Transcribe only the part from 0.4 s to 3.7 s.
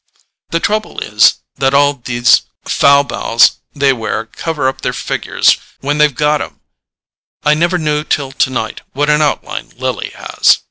The trouble is that all these fal bals